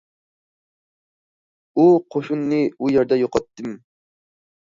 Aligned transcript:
ئۇ 1.75 1.83
قوشۇننى 2.15 2.63
ئۇ 2.73 2.91
يەردە 2.97 3.21
يوقاتتىم. 3.21 3.79